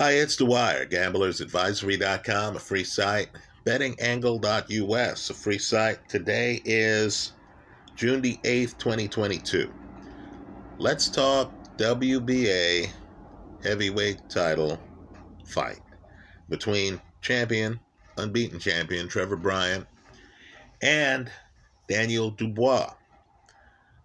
Hi, 0.00 0.12
it's 0.12 0.36
The 0.36 0.46
Wire, 0.46 0.86
gamblersadvisory.com, 0.86 2.56
a 2.56 2.58
free 2.58 2.84
site, 2.84 3.28
bettingangle.us, 3.66 5.28
a 5.28 5.34
free 5.34 5.58
site. 5.58 6.08
Today 6.08 6.62
is 6.64 7.34
June 7.96 8.22
the 8.22 8.38
8th, 8.42 8.78
2022. 8.78 9.70
Let's 10.78 11.10
talk 11.10 11.52
WBA 11.76 12.88
heavyweight 13.62 14.26
title 14.30 14.80
fight 15.44 15.82
between 16.48 16.98
champion, 17.20 17.78
unbeaten 18.16 18.58
champion 18.58 19.06
Trevor 19.06 19.36
Bryan 19.36 19.86
and 20.80 21.30
Daniel 21.90 22.30
Dubois. 22.30 22.94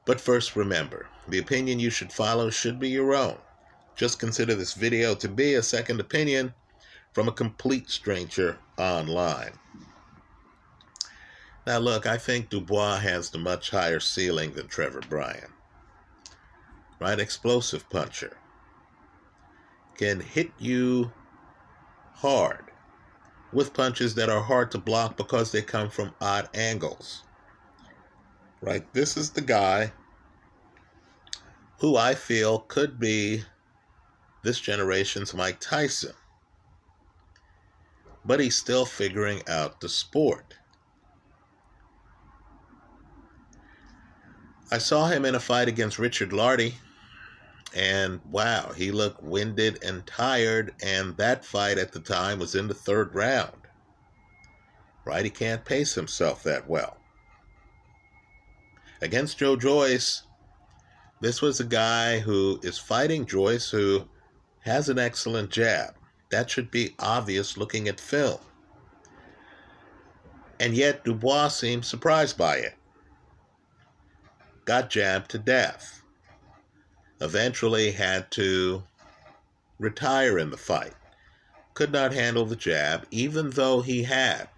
But 0.05 0.19
first, 0.19 0.57
remember 0.57 1.07
the 1.29 1.39
opinion 1.39 1.79
you 1.79 1.89
should 1.89 2.11
follow 2.11 2.49
should 2.49 2.81
be 2.81 2.89
your 2.89 3.15
own. 3.15 3.37
Just 3.95 4.19
consider 4.19 4.55
this 4.55 4.73
video 4.73 5.15
to 5.15 5.29
be 5.29 5.53
a 5.53 5.63
second 5.63 5.99
opinion 5.99 6.53
from 7.13 7.27
a 7.27 7.31
complete 7.31 7.89
stranger 7.89 8.57
online. 8.77 9.53
Now, 11.65 11.79
look, 11.79 12.05
I 12.05 12.17
think 12.17 12.49
Dubois 12.49 12.97
has 12.97 13.29
the 13.29 13.37
much 13.37 13.71
higher 13.71 13.99
ceiling 13.99 14.51
than 14.51 14.67
Trevor 14.67 15.01
Bryan. 15.09 15.51
Right? 16.99 17.19
Explosive 17.19 17.89
puncher. 17.89 18.37
Can 19.97 20.19
hit 20.19 20.51
you 20.59 21.11
hard 22.15 22.65
with 23.51 23.73
punches 23.73 24.15
that 24.15 24.29
are 24.29 24.41
hard 24.41 24.71
to 24.71 24.77
block 24.77 25.15
because 25.15 25.51
they 25.51 25.61
come 25.61 25.89
from 25.89 26.13
odd 26.19 26.49
angles. 26.53 27.23
Right? 28.61 28.91
This 28.93 29.15
is 29.15 29.31
the 29.31 29.41
guy 29.41 29.93
who 31.79 31.95
I 31.95 32.13
feel 32.13 32.59
could 32.59 32.99
be 32.99 33.43
this 34.45 34.59
generation's 34.59 35.33
Mike 35.33 35.59
Tyson. 35.59 36.13
But 38.23 38.39
he's 38.39 38.55
still 38.55 38.85
figuring 38.85 39.41
out 39.47 39.81
the 39.81 39.89
sport. 39.89 40.53
I 44.71 44.77
saw 44.77 45.07
him 45.07 45.25
in 45.25 45.35
a 45.35 45.39
fight 45.39 45.67
against 45.67 45.99
Richard 45.99 46.29
Lartey, 46.29 46.75
and 47.75 48.21
wow, 48.29 48.71
he 48.71 48.91
looked 48.91 49.23
winded 49.23 49.83
and 49.83 50.05
tired, 50.05 50.73
and 50.83 51.17
that 51.17 51.43
fight 51.43 51.77
at 51.77 51.91
the 51.91 51.99
time 51.99 52.39
was 52.39 52.55
in 52.55 52.67
the 52.67 52.73
third 52.73 53.13
round. 53.15 53.51
Right? 55.05 55.25
He 55.25 55.31
can't 55.31 55.65
pace 55.65 55.93
himself 55.95 56.43
that 56.43 56.69
well. 56.69 56.97
Against 59.01 59.39
Joe 59.39 59.55
Joyce, 59.55 60.23
this 61.19 61.41
was 61.41 61.59
a 61.59 61.65
guy 61.65 62.19
who 62.19 62.59
is 62.63 62.77
fighting 62.77 63.25
Joyce, 63.25 63.69
who 63.69 64.07
has 64.65 64.89
an 64.89 64.99
excellent 64.99 65.49
jab. 65.49 65.95
That 66.31 66.49
should 66.49 66.71
be 66.71 66.95
obvious 66.99 67.57
looking 67.57 67.87
at 67.87 67.99
film. 67.99 68.39
And 70.59 70.73
yet 70.73 71.03
Dubois 71.05 71.49
seemed 71.49 71.85
surprised 71.85 72.37
by 72.37 72.57
it. 72.57 72.73
Got 74.65 74.89
jabbed 74.89 75.31
to 75.31 75.37
death. 75.37 76.01
Eventually 77.21 77.91
had 77.91 78.29
to 78.31 78.83
retire 79.79 80.37
in 80.37 80.49
the 80.49 80.57
fight. 80.57 80.93
Could 81.73 81.91
not 81.91 82.13
handle 82.13 82.45
the 82.45 82.55
jab, 82.55 83.05
even 83.11 83.51
though 83.51 83.81
he 83.81 84.03
had 84.03 84.49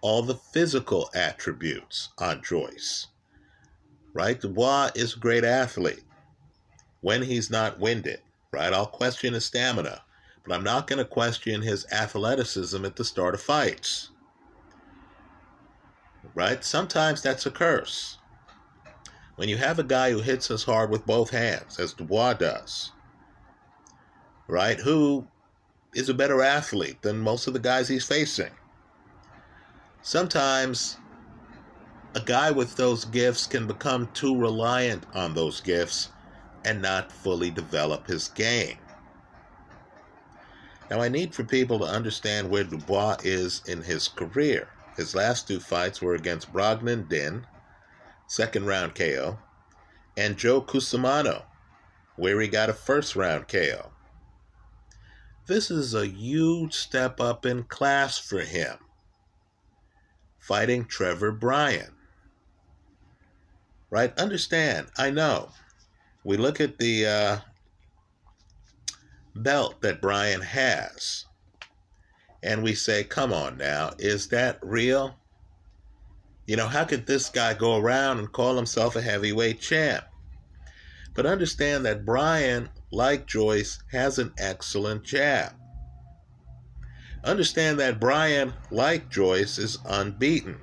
all 0.00 0.22
the 0.22 0.36
physical 0.36 1.10
attributes 1.14 2.08
on 2.18 2.42
Joyce 2.42 3.08
right? 4.18 4.40
Dubois 4.40 4.90
is 4.96 5.14
a 5.14 5.18
great 5.18 5.44
athlete 5.44 6.02
when 7.00 7.22
he's 7.22 7.50
not 7.50 7.78
winded, 7.78 8.20
right? 8.52 8.72
I'll 8.72 8.86
question 8.86 9.34
his 9.34 9.44
stamina, 9.44 10.02
but 10.44 10.54
I'm 10.54 10.64
not 10.64 10.86
going 10.86 10.98
to 10.98 11.04
question 11.04 11.62
his 11.62 11.86
athleticism 11.92 12.84
at 12.84 12.96
the 12.96 13.04
start 13.04 13.34
of 13.34 13.42
fights, 13.42 14.10
right? 16.34 16.64
Sometimes 16.64 17.22
that's 17.22 17.46
a 17.46 17.50
curse. 17.50 18.18
When 19.36 19.48
you 19.48 19.56
have 19.56 19.78
a 19.78 19.84
guy 19.84 20.10
who 20.10 20.20
hits 20.20 20.50
us 20.50 20.64
hard 20.64 20.90
with 20.90 21.06
both 21.06 21.30
hands, 21.30 21.78
as 21.78 21.92
Dubois 21.92 22.34
does, 22.34 22.92
right, 24.48 24.80
who 24.80 25.28
is 25.94 26.08
a 26.08 26.14
better 26.14 26.42
athlete 26.42 27.00
than 27.02 27.18
most 27.18 27.46
of 27.46 27.52
the 27.52 27.60
guys 27.60 27.88
he's 27.88 28.04
facing. 28.04 28.50
Sometimes 30.02 30.96
a 32.14 32.20
guy 32.20 32.50
with 32.50 32.76
those 32.76 33.04
gifts 33.04 33.46
can 33.46 33.66
become 33.66 34.08
too 34.08 34.36
reliant 34.36 35.04
on 35.14 35.34
those 35.34 35.60
gifts 35.60 36.10
and 36.64 36.82
not 36.82 37.12
fully 37.12 37.50
develop 37.50 38.06
his 38.06 38.28
game. 38.28 38.78
Now, 40.90 41.00
I 41.00 41.08
need 41.08 41.34
for 41.34 41.44
people 41.44 41.78
to 41.80 41.84
understand 41.84 42.48
where 42.48 42.64
Dubois 42.64 43.18
is 43.22 43.62
in 43.66 43.82
his 43.82 44.08
career. 44.08 44.68
His 44.96 45.14
last 45.14 45.46
two 45.46 45.60
fights 45.60 46.00
were 46.00 46.14
against 46.14 46.52
Bogdan 46.52 47.04
Dinu, 47.04 47.44
second 48.26 48.66
round 48.66 48.94
KO, 48.94 49.38
and 50.16 50.36
Joe 50.36 50.62
Cusumano, 50.62 51.44
where 52.16 52.40
he 52.40 52.48
got 52.48 52.70
a 52.70 52.74
first 52.74 53.14
round 53.14 53.48
KO. 53.48 53.90
This 55.46 55.70
is 55.70 55.94
a 55.94 56.06
huge 56.06 56.74
step 56.74 57.20
up 57.20 57.46
in 57.46 57.64
class 57.64 58.18
for 58.18 58.40
him, 58.40 58.78
fighting 60.38 60.84
Trevor 60.84 61.32
Bryan 61.32 61.94
right? 63.90 64.16
Understand, 64.18 64.88
I 64.96 65.10
know. 65.10 65.50
We 66.28 66.36
look 66.36 66.60
at 66.60 66.76
the 66.76 67.06
uh, 67.06 67.38
belt 69.34 69.80
that 69.80 70.02
Bryan 70.02 70.42
has, 70.42 71.24
and 72.42 72.62
we 72.62 72.74
say, 72.74 73.02
come 73.02 73.32
on 73.32 73.56
now, 73.56 73.92
is 73.98 74.28
that 74.28 74.58
real? 74.60 75.16
You 76.46 76.56
know, 76.56 76.68
how 76.68 76.84
could 76.84 77.06
this 77.06 77.30
guy 77.30 77.54
go 77.54 77.78
around 77.78 78.18
and 78.18 78.30
call 78.30 78.56
himself 78.56 78.94
a 78.94 79.00
heavyweight 79.00 79.58
champ? 79.58 80.04
But 81.14 81.24
understand 81.24 81.86
that 81.86 82.04
Bryan, 82.04 82.68
like 82.92 83.26
Joyce, 83.26 83.82
has 83.92 84.18
an 84.18 84.34
excellent 84.36 85.04
jab. 85.04 85.54
Understand 87.24 87.80
that 87.80 88.00
Bryan, 88.00 88.52
like 88.70 89.08
Joyce, 89.08 89.56
is 89.56 89.78
unbeaten. 89.86 90.60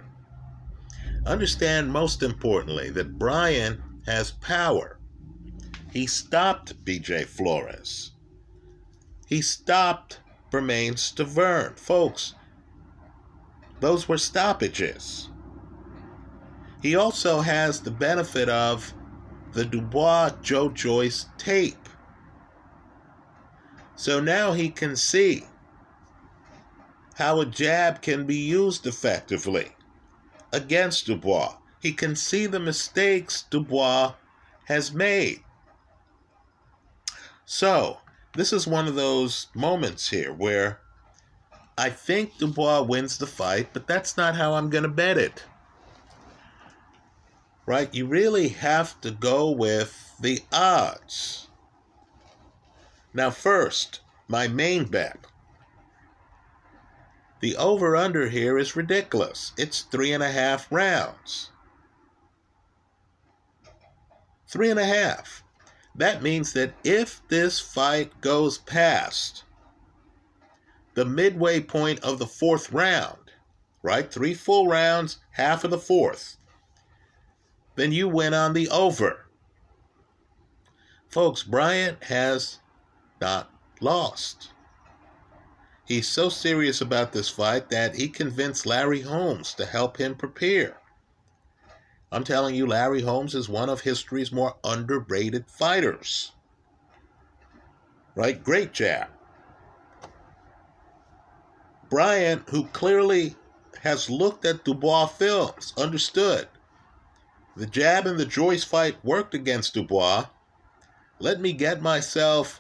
Understand 1.26 1.92
most 1.92 2.22
importantly 2.22 2.92
that 2.92 3.18
Bryan 3.18 3.82
has 4.06 4.30
power. 4.30 4.95
He 5.96 6.08
stopped 6.08 6.84
BJ 6.84 7.24
Flores. 7.24 8.12
He 9.28 9.42
stopped 9.42 10.20
Bermane 10.52 10.96
Stiverne. 10.96 11.80
Folks, 11.80 12.36
those 13.80 14.06
were 14.06 14.18
stoppages. 14.18 15.30
He 16.82 16.98
also 16.98 17.40
has 17.40 17.80
the 17.80 17.92
benefit 17.92 18.50
of 18.50 18.94
the 19.54 19.64
Dubois 19.64 20.32
Joe 20.42 20.68
Joyce 20.68 21.28
tape. 21.38 21.88
So 23.96 24.20
now 24.20 24.52
he 24.52 24.68
can 24.68 24.98
see 24.98 25.46
how 27.14 27.40
a 27.40 27.46
jab 27.46 28.02
can 28.02 28.26
be 28.26 28.36
used 28.36 28.86
effectively 28.86 29.72
against 30.52 31.06
Dubois. 31.06 31.56
He 31.82 31.94
can 31.94 32.18
see 32.18 32.48
the 32.48 32.60
mistakes 32.60 33.46
Dubois 33.50 34.16
has 34.66 34.92
made. 34.92 35.45
So, 37.46 38.00
this 38.34 38.52
is 38.52 38.68
one 38.68 38.88
of 38.88 38.96
those 38.96 39.48
moments 39.54 40.10
here 40.10 40.34
where 40.34 40.80
I 41.78 41.90
think 41.90 42.38
Dubois 42.38 42.82
wins 42.82 43.18
the 43.18 43.28
fight, 43.28 43.70
but 43.74 43.88
that's 43.88 44.18
not 44.18 44.36
how 44.36 44.54
I'm 44.54 44.70
going 44.70 44.84
to 44.84 44.90
bet 44.90 45.18
it. 45.18 45.44
Right? 47.66 47.94
You 47.94 48.06
really 48.06 48.50
have 48.50 49.00
to 49.02 49.12
go 49.12 49.50
with 49.52 50.14
the 50.20 50.42
odds. 50.52 51.48
Now, 53.14 53.30
first, 53.30 54.02
my 54.28 54.48
main 54.48 54.86
bet 54.86 55.26
the 57.46 57.58
over 57.58 57.96
under 57.96 58.30
here 58.30 58.58
is 58.58 58.76
ridiculous. 58.76 59.52
It's 59.56 59.82
three 59.82 60.12
and 60.12 60.24
a 60.24 60.32
half 60.32 60.66
rounds. 60.72 61.52
Three 64.48 64.72
and 64.72 64.80
a 64.80 64.86
half. 64.86 65.44
That 65.98 66.22
means 66.22 66.54
that 66.54 66.74
if 66.84 67.22
this 67.30 67.60
fight 67.60 68.20
goes 68.22 68.58
past 68.58 69.44
the 70.94 71.06
midway 71.06 71.62
point 71.62 72.00
of 72.02 72.20
the 72.20 72.28
fourth 72.28 72.72
round, 72.72 73.32
right? 73.82 74.12
Three 74.12 74.34
full 74.34 74.68
rounds, 74.68 75.20
half 75.32 75.64
of 75.64 75.72
the 75.72 75.78
fourth, 75.78 76.38
then 77.76 77.92
you 77.92 78.08
win 78.08 78.34
on 78.34 78.54
the 78.54 78.70
over. 78.70 79.28
Folks, 81.10 81.44
Bryant 81.44 82.04
has 82.06 82.60
not 83.22 83.50
lost. 83.80 84.52
He's 85.86 86.08
so 86.08 86.30
serious 86.30 86.82
about 86.82 87.14
this 87.14 87.30
fight 87.30 87.70
that 87.70 87.96
he 87.96 88.08
convinced 88.10 88.66
Larry 88.66 89.02
Holmes 89.02 89.54
to 89.54 89.66
help 89.66 89.98
him 89.98 90.16
prepare. 90.16 90.78
I'm 92.12 92.24
telling 92.24 92.56
you, 92.56 92.66
Larry 92.66 93.02
Holmes 93.02 93.36
is 93.36 93.50
one 93.50 93.70
of 93.70 93.82
history's 93.82 94.32
more 94.32 94.56
underrated 94.64 95.46
fighters. 95.48 96.32
Right? 98.16 98.42
Great 98.42 98.72
jab. 98.72 99.08
Bryan, 101.90 102.44
who 102.50 102.66
clearly 102.68 103.36
has 103.82 104.10
looked 104.10 104.46
at 104.46 104.64
Dubois 104.64 105.08
films, 105.08 105.74
understood 105.78 106.48
the 107.56 107.66
jab 107.66 108.06
in 108.06 108.18
the 108.18 108.26
Joyce 108.26 108.64
fight 108.64 108.98
worked 109.04 109.34
against 109.34 109.74
Dubois. 109.74 110.26
Let 111.20 111.40
me 111.40 111.54
get 111.54 111.82
myself 111.82 112.60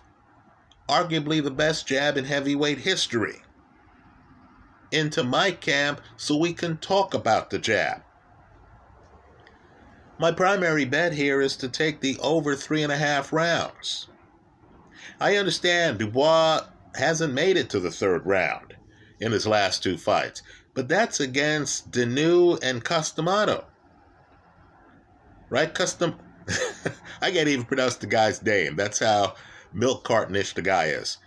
arguably 0.88 1.44
the 1.44 1.52
best 1.52 1.86
jab 1.86 2.16
in 2.16 2.26
heavyweight 2.26 2.80
history 2.80 3.42
into 4.92 5.24
my 5.24 5.52
camp 5.52 6.00
so 6.16 6.38
we 6.38 6.54
can 6.54 6.78
talk 6.78 7.14
about 7.14 7.50
the 7.50 7.60
jab. 7.60 8.04
My 10.18 10.32
primary 10.32 10.86
bet 10.86 11.12
here 11.12 11.42
is 11.42 11.58
to 11.58 11.68
take 11.68 12.00
the 12.00 12.18
over 12.20 12.56
three 12.56 12.84
and 12.84 12.92
a 12.92 12.98
half 12.98 13.34
rounds. 13.34 14.08
I 15.20 15.36
understand 15.36 16.00
Dubois 16.00 16.66
hasn't 16.96 17.34
made 17.34 17.58
it 17.58 17.70
to 17.72 17.82
the 17.82 17.92
third 17.92 18.26
round 18.26 18.76
in 19.20 19.34
his 19.34 19.46
last 19.46 19.84
two 19.84 19.98
fights, 19.98 20.42
but 20.74 20.88
that's 20.88 21.20
against 21.20 21.92
Dinu 21.92 22.58
and 22.64 22.84
Customano. 22.84 23.66
Right? 25.50 25.74
Custom. 25.74 26.16
I 27.22 27.32
can't 27.32 27.50
even 27.50 27.66
pronounce 27.66 27.96
the 27.96 28.08
guy's 28.08 28.42
name. 28.42 28.78
That's 28.78 29.00
how 29.00 29.36
milk 29.74 30.06
cartonish 30.06 30.54
the 30.54 30.62
guy 30.62 30.86
is. 30.86 31.18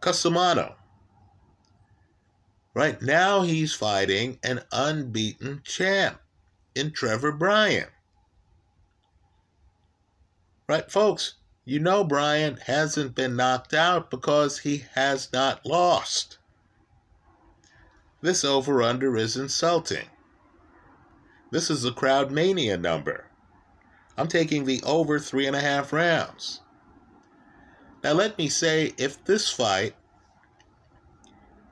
Customano. 0.00 0.74
Right 2.74 3.00
now 3.00 3.42
he's 3.42 3.74
fighting 3.74 4.40
an 4.42 4.62
unbeaten 4.72 5.60
champ 5.64 6.20
in 6.74 6.90
Trevor 6.90 7.30
Bryan. 7.30 7.86
Right, 10.66 10.90
folks, 10.90 11.34
you 11.66 11.78
know 11.78 12.04
Bryan 12.04 12.56
hasn't 12.56 13.14
been 13.14 13.36
knocked 13.36 13.74
out 13.74 14.10
because 14.10 14.60
he 14.60 14.84
has 14.94 15.30
not 15.32 15.66
lost. 15.66 16.38
This 18.22 18.44
over 18.44 18.82
under 18.82 19.16
is 19.16 19.36
insulting. 19.36 20.08
This 21.50 21.70
is 21.70 21.84
a 21.84 21.92
crowd 21.92 22.30
mania 22.30 22.78
number. 22.78 23.26
I'm 24.16 24.28
taking 24.28 24.64
the 24.64 24.82
over 24.84 25.18
three 25.18 25.46
and 25.46 25.54
a 25.54 25.60
half 25.60 25.92
rounds. 25.92 26.60
Now, 28.02 28.12
let 28.12 28.38
me 28.38 28.48
say 28.48 28.94
if 28.96 29.22
this 29.24 29.50
fight 29.50 29.94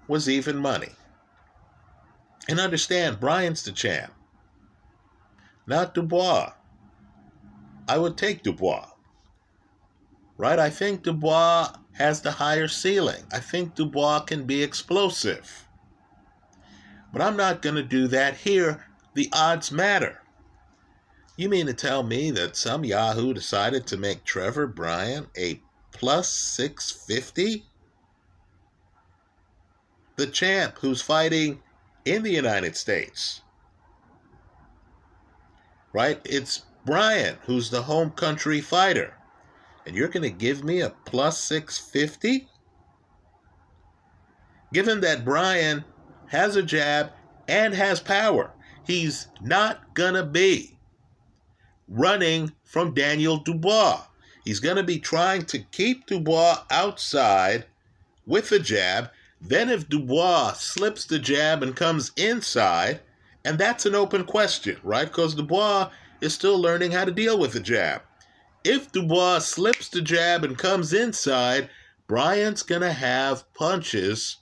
was 0.07 0.29
even 0.29 0.57
money, 0.59 0.93
and 2.49 2.61
understand 2.61 3.21
Bryan's 3.21 3.63
the 3.63 3.73
champ, 3.73 4.13
not 5.67 5.95
Dubois. 5.95 6.53
I 7.89 7.99
would 7.99 8.17
take 8.17 8.43
Dubois. 8.43 8.89
Right? 10.37 10.59
I 10.59 10.71
think 10.71 11.03
Dubois 11.03 11.75
has 11.93 12.23
the 12.23 12.33
higher 12.33 12.69
ceiling. 12.69 13.25
I 13.33 13.39
think 13.39 13.75
Dubois 13.75 14.21
can 14.21 14.45
be 14.45 14.63
explosive. 14.63 15.69
But 17.13 17.23
I'm 17.23 17.37
not 17.37 17.63
going 17.63 17.75
to 17.77 17.83
do 17.83 18.09
that 18.09 18.37
here. 18.37 18.87
The 19.15 19.29
odds 19.33 19.71
matter. 19.71 20.23
You 21.37 21.49
mean 21.49 21.67
to 21.67 21.75
tell 21.75 22.03
me 22.03 22.31
that 22.31 22.57
some 22.57 22.85
Yahoo 22.85 23.35
decided 23.35 23.87
to 23.87 23.97
make 23.97 24.25
Trevor 24.25 24.67
Bryan 24.67 25.27
a 25.37 25.61
plus 25.93 26.31
650? 26.31 27.67
The 30.17 30.27
champ 30.27 30.79
who's 30.81 31.03
fighting 31.03 31.63
in 32.05 32.23
the 32.23 32.33
United 32.33 32.77
States. 32.77 33.43
Right? 35.93 36.21
It's 36.25 36.63
Bryan, 36.85 37.39
who's 37.47 37.71
the 37.71 37.83
home 37.83 38.11
country 38.11 38.61
fighter. 38.61 39.15
And 39.87 39.97
you're 39.97 40.09
going 40.09 40.23
to 40.23 40.31
give 40.31 40.65
me 40.65 40.81
a 40.81 40.91
plus 40.91 41.39
650? 41.39 42.49
Given 44.73 45.01
that 45.01 45.25
Bryan 45.25 45.85
has 46.29 46.57
a 46.57 46.63
jab 46.63 47.13
and 47.47 47.75
has 47.75 48.01
power, 48.01 48.53
he's 48.87 49.29
not 49.41 49.95
going 49.95 50.15
to 50.15 50.25
be 50.25 50.79
running 51.89 52.53
from 52.65 52.95
Daniel 52.95 53.37
Dubois. 53.37 54.03
He's 54.45 54.61
going 54.61 54.77
to 54.77 54.83
be 54.83 54.99
trying 54.99 55.45
to 55.47 55.59
keep 55.59 56.07
Dubois 56.07 56.65
outside 56.71 57.67
with 58.27 58.49
the 58.49 58.59
jab. 58.59 59.11
Then, 59.41 59.69
if 59.71 59.89
Dubois 59.89 60.53
slips 60.55 61.05
the 61.05 61.19
jab 61.19 61.63
and 61.63 61.77
comes 61.77 62.13
inside, 62.17 63.01
and 63.45 63.59
that's 63.59 63.87
an 63.87 63.95
open 63.95 64.25
question, 64.25 64.79
right? 64.83 65.07
Because 65.07 65.35
Dubois 65.35 65.91
is 66.23 66.33
still 66.33 66.59
learning 66.59 66.93
how 66.93 67.05
to 67.05 67.11
deal 67.11 67.37
with 67.39 67.53
the 67.53 67.61
jab. 67.61 68.01
If 68.65 68.93
Dubois 68.93 69.41
slips 69.41 69.89
the 69.89 70.01
jab 70.01 70.45
and 70.45 70.57
comes 70.57 70.93
inside, 70.93 71.69
Bryant's 72.07 72.63
going 72.63 72.83
to 72.83 72.93
have 72.93 73.53
punches 73.55 74.37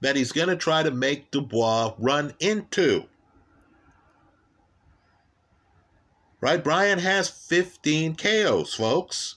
that 0.00 0.14
he's 0.14 0.30
going 0.30 0.48
to 0.48 0.56
try 0.56 0.84
to 0.84 0.92
make 0.92 1.32
Dubois 1.32 1.94
run 1.98 2.32
into. 2.38 3.04
Right? 6.40 6.62
Bryan 6.62 7.00
has 7.00 7.28
15 7.28 8.14
KOs, 8.14 8.72
folks. 8.74 9.36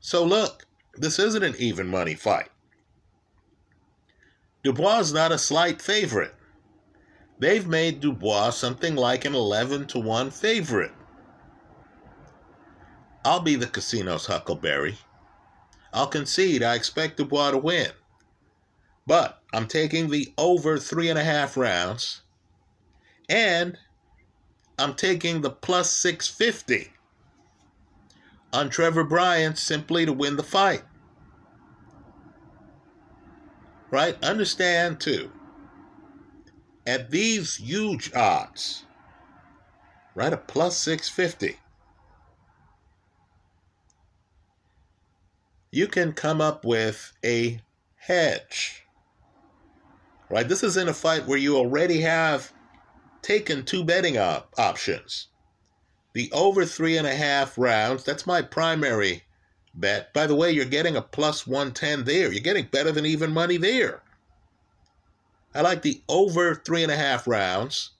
So 0.00 0.24
look, 0.24 0.66
this 0.94 1.18
isn't 1.18 1.42
an 1.42 1.54
even 1.58 1.88
money 1.88 2.14
fight. 2.14 2.48
Dubois 4.64 5.00
is 5.00 5.12
not 5.12 5.30
a 5.30 5.38
slight 5.38 5.82
favorite 5.82 6.35
they've 7.38 7.66
made 7.66 8.00
Dubois 8.00 8.50
something 8.50 8.94
like 8.94 9.24
an 9.24 9.34
11 9.34 9.86
to 9.88 9.98
1 9.98 10.30
favorite. 10.30 10.92
I'll 13.24 13.40
be 13.40 13.56
the 13.56 13.66
casino's 13.66 14.26
Huckleberry. 14.26 14.98
I'll 15.92 16.06
concede 16.06 16.62
I 16.62 16.74
expect 16.74 17.16
Dubois 17.16 17.50
to 17.52 17.58
win. 17.58 17.90
But 19.06 19.40
I'm 19.52 19.66
taking 19.66 20.10
the 20.10 20.32
over 20.36 20.78
three 20.78 21.08
and 21.08 21.18
a 21.18 21.24
half 21.24 21.56
rounds. 21.56 22.22
And 23.28 23.78
I'm 24.78 24.94
taking 24.94 25.40
the 25.40 25.50
plus 25.50 25.90
650 25.90 26.92
on 28.52 28.68
Trevor 28.68 29.04
Bryan 29.04 29.56
simply 29.56 30.06
to 30.06 30.12
win 30.12 30.36
the 30.36 30.42
fight. 30.42 30.82
Right? 33.90 34.22
Understand, 34.22 35.00
too, 35.00 35.30
at 36.86 37.10
these 37.10 37.56
huge 37.56 38.14
odds, 38.14 38.84
right? 40.14 40.32
A 40.32 40.36
plus 40.36 40.78
650. 40.78 41.58
You 45.72 45.88
can 45.88 46.12
come 46.12 46.40
up 46.40 46.64
with 46.64 47.12
a 47.24 47.60
hedge, 47.96 48.84
right? 50.30 50.48
This 50.48 50.62
is 50.62 50.76
in 50.76 50.88
a 50.88 50.94
fight 50.94 51.26
where 51.26 51.38
you 51.38 51.56
already 51.56 52.00
have 52.00 52.52
taken 53.20 53.64
two 53.64 53.84
betting 53.84 54.16
op- 54.16 54.54
options. 54.56 55.28
The 56.14 56.30
over 56.32 56.64
three 56.64 56.96
and 56.96 57.06
a 57.06 57.14
half 57.14 57.58
rounds, 57.58 58.04
that's 58.04 58.26
my 58.26 58.40
primary 58.40 59.24
bet. 59.74 60.14
By 60.14 60.26
the 60.26 60.34
way, 60.34 60.50
you're 60.50 60.64
getting 60.64 60.96
a 60.96 61.02
plus 61.02 61.46
110 61.46 62.04
there. 62.04 62.32
You're 62.32 62.40
getting 62.40 62.66
better 62.66 62.92
than 62.92 63.04
even 63.04 63.34
money 63.34 63.58
there. 63.58 64.02
I 65.56 65.62
like 65.62 65.82
the 65.82 66.02
over 66.08 66.54
three 66.54 66.82
and 66.82 66.92
a 66.92 66.96
half 66.96 67.26
rounds. 67.26 67.92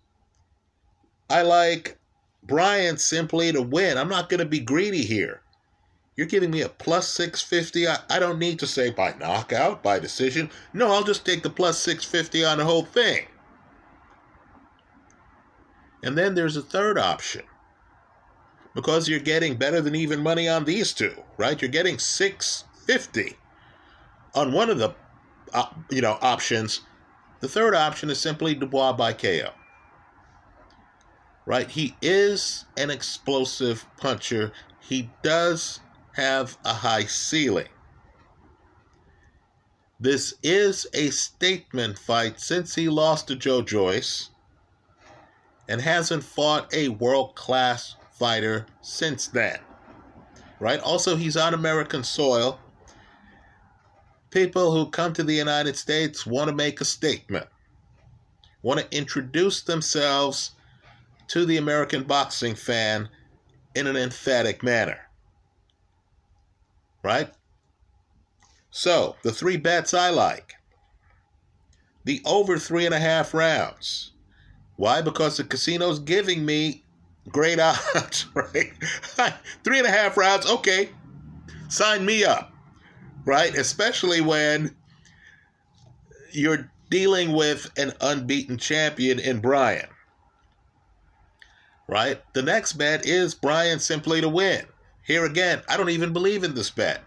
I 1.31 1.43
like 1.43 1.99
Bryan 2.43 2.99
simply 2.99 3.51
to 3.53 3.63
win. 3.63 3.97
I'm 3.97 4.11
not 4.11 4.29
going 4.29 4.41
to 4.41 4.47
be 4.47 4.61
greedy 4.61 5.05
here. 5.05 5.41
You're 6.17 6.27
giving 6.27 6.51
me 6.51 6.61
a 6.61 6.69
plus 6.69 7.09
650. 7.09 7.89
I, 7.89 7.99
I 8.11 8.19
don't 8.19 8.39
need 8.39 8.59
to 8.59 8.67
say 8.67 8.91
by 8.91 9.15
knockout, 9.19 9.83
by 9.83 9.99
decision. 9.99 10.51
No, 10.73 10.93
I'll 10.93 11.03
just 11.03 11.25
take 11.25 11.43
the 11.43 11.51
plus 11.51 11.79
650 11.79 12.45
on 12.45 12.59
the 12.59 12.65
whole 12.65 12.85
thing. 12.85 13.27
And 16.03 16.17
then 16.17 16.35
there's 16.35 16.57
a 16.57 16.63
third 16.63 16.99
option. 16.99 17.43
Because 18.75 19.09
you're 19.09 19.19
getting 19.19 19.57
better 19.57 19.81
than 19.81 19.95
even 19.95 20.23
money 20.23 20.49
on 20.49 20.65
these 20.65 20.93
two, 20.93 21.23
right? 21.39 21.61
You're 21.61 21.71
getting 21.71 21.99
650 21.99 23.37
on 24.35 24.53
one 24.53 24.69
of 24.69 24.77
the 24.77 24.95
uh, 25.55 25.69
you 25.91 26.03
know 26.03 26.19
options 26.21 26.81
the 27.41 27.49
third 27.49 27.75
option 27.75 28.11
is 28.11 28.19
simply 28.19 28.55
Dubois 28.55 28.93
by 28.93 29.13
KO. 29.13 29.51
Right? 31.45 31.71
He 31.71 31.97
is 32.03 32.65
an 32.77 32.91
explosive 32.91 33.87
puncher. 33.99 34.53
He 34.81 35.11
does 35.23 35.81
have 36.15 36.57
a 36.65 36.73
high 36.73 37.05
ceiling. 37.05 37.69
This 39.99 40.35
is 40.43 40.87
a 40.93 41.11
statement 41.11 41.99
fight 41.99 42.41
since 42.41 42.75
he 42.75 42.89
lost 42.89 43.29
to 43.29 43.37
Joe 43.37 43.63
Joyce 43.63 44.31
and 45.69 45.81
hasn't 45.81 46.25
fought 46.25 46.73
a 46.75 46.89
world 46.89 47.35
class 47.35 47.97
fighter 48.13 48.67
since 48.83 49.29
then. 49.29 49.59
Right? 50.61 50.81
Also, 50.81 51.17
he's 51.17 51.37
on 51.37 51.55
American 51.55 52.03
soil 52.03 52.59
people 54.37 54.71
who 54.71 54.91
come 54.91 55.15
to 55.15 55.23
the 55.23 55.33
United 55.33 55.75
States 55.79 56.27
want 56.27 56.51
to 56.51 56.55
make 56.55 56.83
a 56.83 56.85
statement, 56.85 57.47
want 58.61 58.79
to 58.79 58.95
introduce 58.95 59.63
themselves 59.63 60.51
to 61.27 61.47
the 61.47 61.57
American 61.57 62.03
boxing 62.03 62.55
fan 62.55 63.09
in 63.75 63.87
an 63.87 63.97
emphatic 63.97 64.63
manner. 64.63 64.99
Right? 67.03 67.33
So, 68.71 69.17
the 69.23 69.33
three 69.33 69.57
bets 69.57 69.95
I 69.95 70.11
like 70.11 70.53
the 72.05 72.21
over 72.27 72.59
three 72.59 72.85
and 72.85 72.95
a 72.95 73.01
half 73.01 73.33
rounds. 73.33 74.13
Why? 74.77 75.01
Because 75.01 75.39
the 75.39 75.45
casino's 75.45 75.99
giving 75.99 76.45
me 76.45 76.85
great 77.31 77.59
odds, 77.95 78.27
right? 78.35 78.75
three 79.65 79.79
and 79.79 79.87
a 79.87 79.91
half 79.91 80.19
rounds, 80.19 80.45
okay, 80.45 80.91
sign 81.71 82.05
me 82.05 82.23
up, 82.23 82.53
right? 83.27 83.55
Especially 83.55 84.23
when 84.23 84.75
you're 86.33 86.71
dealing 86.89 87.33
with 87.33 87.71
an 87.77 87.93
unbeaten 88.01 88.57
champion 88.57 89.19
in 89.19 89.41
Bryan, 89.41 89.89
right? 91.87 92.23
The 92.33 92.43
next 92.43 92.73
bet 92.75 93.05
is 93.05 93.35
Bryan 93.35 93.79
simply 93.79 94.23
to 94.23 94.29
win. 94.31 94.65
Here 95.03 95.27
again, 95.27 95.61
I 95.69 95.77
don't 95.77 95.91
even 95.91 96.15
believe 96.15 96.45
in 96.45 96.55
this 96.55 96.71
bet. 96.71 97.03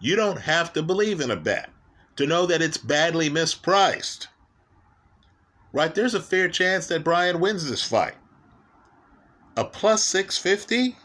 You 0.00 0.16
don't 0.16 0.40
have 0.40 0.72
to 0.72 0.82
believe 0.82 1.20
in 1.20 1.30
a 1.30 1.36
bet 1.36 1.68
to 2.16 2.26
know 2.26 2.46
that 2.46 2.62
it's 2.62 2.78
badly 2.78 3.28
mispriced 3.28 4.28
right? 5.74 5.92
There's 5.92 6.14
a 6.14 6.22
fair 6.22 6.48
chance 6.48 6.86
that 6.86 7.04
Bryan 7.04 7.40
wins 7.40 7.68
this 7.68 7.82
fight. 7.82 8.14
A 9.56 9.64
plus 9.64 10.04
650? 10.04 10.96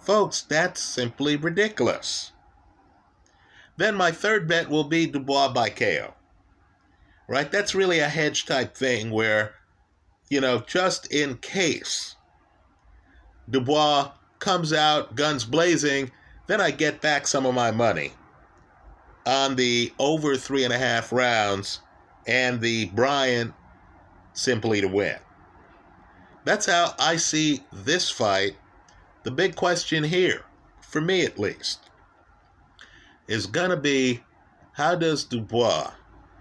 Folks, 0.00 0.40
that's 0.40 0.82
simply 0.82 1.36
ridiculous. 1.36 2.32
Then 3.76 3.94
my 3.94 4.10
third 4.10 4.48
bet 4.48 4.68
will 4.68 4.84
be 4.84 5.06
Dubois 5.06 5.48
by 5.52 5.70
KO. 5.70 6.14
Right? 7.28 7.50
That's 7.50 7.74
really 7.74 7.98
a 7.98 8.08
hedge 8.08 8.46
type 8.46 8.76
thing 8.76 9.10
where, 9.10 9.54
you 10.28 10.40
know, 10.40 10.60
just 10.60 11.12
in 11.12 11.38
case 11.38 12.16
Dubois 13.50 14.12
comes 14.38 14.72
out 14.72 15.14
guns 15.14 15.44
blazing, 15.44 16.10
then 16.46 16.60
I 16.60 16.70
get 16.70 17.00
back 17.00 17.26
some 17.26 17.46
of 17.46 17.54
my 17.54 17.70
money 17.70 18.12
on 19.26 19.56
the 19.56 19.92
over 19.98 20.36
three 20.36 20.64
and 20.64 20.72
a 20.72 20.78
half 20.78 21.12
rounds 21.12 21.80
and 22.26 22.60
the 22.60 22.86
Bryan 22.86 23.52
simply 24.32 24.80
to 24.80 24.88
win. 24.88 25.16
That's 26.44 26.66
how 26.66 26.94
I 26.98 27.16
see 27.16 27.64
this 27.72 28.08
fight. 28.08 28.56
The 29.24 29.32
big 29.32 29.56
question 29.56 30.04
here, 30.04 30.44
for 30.80 31.00
me 31.00 31.24
at 31.24 31.40
least, 31.40 31.85
is 33.28 33.46
going 33.46 33.70
to 33.70 33.76
be 33.76 34.22
how 34.72 34.94
does 34.94 35.24
Dubois 35.24 35.90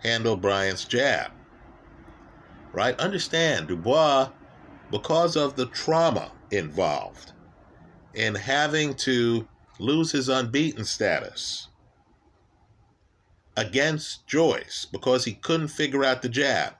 handle 0.04 0.36
Bryan's 0.36 0.86
jab? 0.86 1.32
Right? 2.74 3.00
Understand, 3.00 3.68
Dubois, 3.68 4.30
because 4.92 5.36
of 5.36 5.56
the 5.56 5.68
trauma 5.68 6.32
involved 6.52 7.32
in 8.14 8.36
having 8.36 8.94
to 8.96 9.48
lose 9.80 10.12
his 10.12 10.30
unbeaten 10.30 10.86
status 10.86 11.70
against 13.58 14.28
Joyce 14.28 14.86
because 14.92 15.26
he 15.26 15.34
couldn't 15.34 15.70
figure 15.70 16.04
out 16.04 16.22
the 16.22 16.30
jab. 16.30 16.74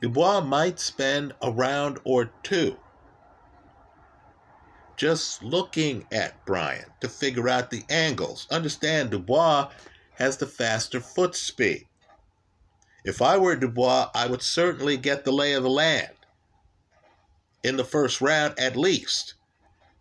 Dubois 0.00 0.40
might 0.40 0.78
spend 0.78 1.34
a 1.42 1.50
round 1.50 1.98
or 2.04 2.30
two 2.42 2.76
just 4.96 5.42
looking 5.42 6.06
at 6.10 6.44
Bryan 6.44 6.86
to 7.00 7.08
figure 7.08 7.48
out 7.48 7.70
the 7.70 7.84
angles. 7.88 8.46
Understand, 8.50 9.10
Dubois 9.10 9.70
has 10.14 10.36
the 10.36 10.46
faster 10.46 11.00
foot 11.00 11.34
speed. 11.34 11.86
If 13.04 13.22
I 13.22 13.38
were 13.38 13.54
Dubois, 13.54 14.10
I 14.14 14.26
would 14.26 14.42
certainly 14.42 14.96
get 14.96 15.24
the 15.24 15.32
lay 15.32 15.52
of 15.52 15.62
the 15.62 15.70
land 15.70 16.10
in 17.62 17.76
the 17.76 17.84
first 17.84 18.20
round 18.20 18.58
at 18.58 18.76
least, 18.76 19.34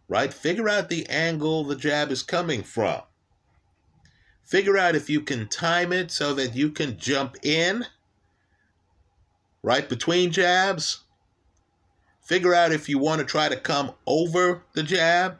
right? 0.07 0.33
Figure 0.33 0.69
out 0.69 0.89
the 0.89 1.07
angle 1.07 1.63
the 1.63 1.75
jab 1.75 2.11
is 2.11 2.23
coming 2.23 2.63
from. 2.63 3.01
Figure 4.43 4.77
out 4.77 4.95
if 4.95 5.09
you 5.09 5.21
can 5.21 5.47
time 5.47 5.91
it 5.91 6.11
so 6.11 6.33
that 6.35 6.55
you 6.55 6.69
can 6.69 6.97
jump 6.97 7.37
in 7.43 7.85
right 9.63 9.89
between 9.89 10.31
jabs. 10.31 11.04
Figure 12.25 12.55
out 12.55 12.71
if 12.71 12.89
you 12.89 12.97
want 12.97 13.19
to 13.19 13.25
try 13.25 13.47
to 13.47 13.55
come 13.55 13.91
over 14.07 14.63
the 14.73 14.81
jab. 14.81 15.39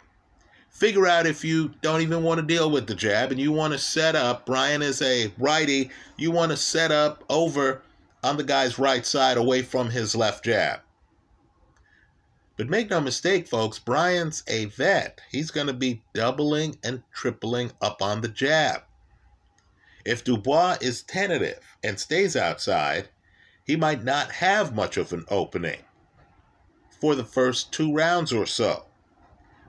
Figure 0.69 1.07
out 1.07 1.25
if 1.25 1.43
you 1.43 1.73
don't 1.81 2.01
even 2.01 2.21
want 2.21 2.39
to 2.39 2.45
deal 2.45 2.69
with 2.69 2.85
the 2.85 2.93
jab 2.93 3.31
and 3.31 3.39
you 3.39 3.51
want 3.51 3.73
to 3.73 3.79
set 3.79 4.15
up. 4.15 4.45
Bryan 4.45 4.83
is 4.83 5.01
a 5.01 5.33
righty. 5.39 5.89
You 6.15 6.29
want 6.29 6.51
to 6.51 6.57
set 6.57 6.91
up 6.91 7.23
over 7.27 7.81
on 8.23 8.37
the 8.37 8.43
guy's 8.43 8.77
right 8.77 9.03
side 9.03 9.35
away 9.35 9.63
from 9.63 9.89
his 9.89 10.15
left 10.15 10.45
jab. 10.45 10.81
But 12.55 12.69
make 12.69 12.91
no 12.91 13.01
mistake, 13.01 13.47
folks, 13.47 13.79
Bryan's 13.79 14.43
a 14.47 14.65
vet. 14.65 15.21
He's 15.31 15.49
going 15.49 15.67
to 15.67 15.73
be 15.73 16.03
doubling 16.13 16.77
and 16.83 17.01
tripling 17.11 17.71
up 17.81 18.03
on 18.03 18.21
the 18.21 18.27
jab. 18.27 18.83
If 20.05 20.23
Dubois 20.23 20.77
is 20.81 21.01
tentative 21.01 21.61
and 21.83 21.99
stays 21.99 22.35
outside, 22.35 23.09
he 23.63 23.75
might 23.75 24.03
not 24.03 24.33
have 24.33 24.75
much 24.75 24.97
of 24.97 25.11
an 25.13 25.25
opening 25.29 25.79
for 26.99 27.15
the 27.15 27.23
first 27.23 27.71
two 27.71 27.93
rounds 27.93 28.31
or 28.33 28.45
so. 28.45 28.85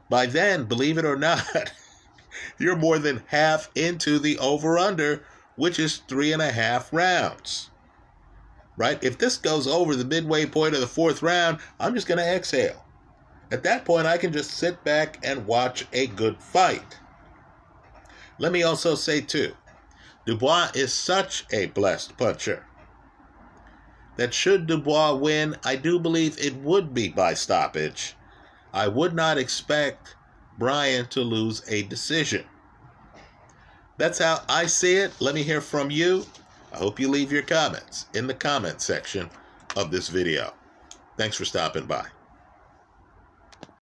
By 0.09 0.27
then, 0.27 0.65
believe 0.65 0.99
it 0.99 1.05
or 1.05 1.17
not, 1.17 1.73
you're 2.59 2.77
more 2.77 2.99
than 2.99 3.25
half 3.27 3.71
into 3.75 4.19
the 4.19 4.39
over 4.39 4.79
under, 4.79 5.25
which 5.57 5.79
is 5.79 5.99
three 6.09 6.33
and 6.33 6.43
a 6.43 6.53
half 6.53 6.93
rounds. 6.93 7.71
Right? 8.77 9.03
If 9.03 9.19
this 9.19 9.39
goes 9.39 9.67
over 9.67 9.97
the 9.97 10.05
midway 10.05 10.47
point 10.47 10.75
of 10.75 10.81
the 10.81 10.87
fourth 10.87 11.23
round, 11.23 11.59
I'm 11.81 11.95
just 11.95 12.07
going 12.07 12.19
to 12.19 12.35
exhale. 12.35 12.85
At 13.51 13.63
that 13.63 13.85
point, 13.85 14.07
I 14.07 14.19
can 14.19 14.33
just 14.33 14.51
sit 14.51 14.83
back 14.85 15.19
and 15.23 15.47
watch 15.47 15.87
a 15.93 16.09
good 16.09 16.39
fight. 16.39 16.99
Let 18.39 18.53
me 18.53 18.63
also 18.63 18.95
say, 18.95 19.21
too, 19.21 19.55
Dubois 20.27 20.71
is 20.75 20.93
such 20.93 21.47
a 21.53 21.67
blessed 21.67 22.17
puncher 22.19 22.67
that 24.17 24.35
should 24.35 24.67
Dubois 24.67 25.15
win, 25.15 25.57
I 25.65 25.77
do 25.77 25.99
believe 25.99 26.39
it 26.39 26.55
would 26.57 26.95
be 26.95 27.09
by 27.09 27.35
stoppage. 27.35 28.15
I 28.73 28.89
would 28.89 29.15
not 29.15 29.39
expect 29.39 30.17
Bryan 30.59 31.07
to 31.09 31.21
lose 31.21 31.63
a 31.69 31.83
decision. 31.85 32.45
That's 33.99 34.19
how 34.19 34.43
I 34.49 34.67
see 34.67 34.97
it. 34.97 35.13
Let 35.21 35.35
me 35.35 35.43
hear 35.43 35.61
from 35.61 35.91
you. 35.91 36.27
I 36.73 36.79
hope 36.79 37.01
you 37.01 37.09
leave 37.09 37.33
your 37.33 37.43
comments 37.43 38.07
in 38.15 38.27
the 38.27 38.35
comment 38.35 38.83
section 38.83 39.31
of 39.77 39.91
this 39.91 40.09
video. 40.09 40.53
Thanks 41.17 41.37
for 41.37 41.45
stopping 41.45 41.87
by. 41.87 42.16